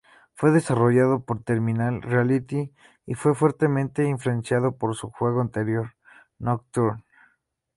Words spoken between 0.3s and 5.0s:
Fue desarrollado por Terminal Reality y fue fuertemente influenciado por